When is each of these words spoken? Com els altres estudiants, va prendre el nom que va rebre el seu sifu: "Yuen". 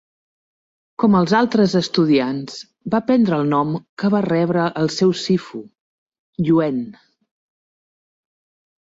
Com 1.03 1.17
els 1.19 1.35
altres 1.39 1.75
estudiants, 1.79 2.57
va 2.95 3.03
prendre 3.11 3.39
el 3.41 3.47
nom 3.53 3.77
que 4.05 4.13
va 4.17 4.25
rebre 4.29 4.67
el 4.83 4.93
seu 4.99 5.15
sifu: 5.27 5.65
"Yuen". 6.51 6.85